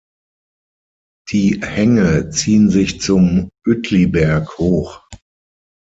Die 1.29 1.61
Hänge 1.63 2.31
ziehen 2.31 2.71
sich 2.71 3.01
zum 3.01 3.51
Uetliberg 3.67 4.57
hoch. 4.57 4.99